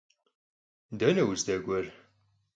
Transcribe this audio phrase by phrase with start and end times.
[0.99, 1.85] Dene vuzdek'uer?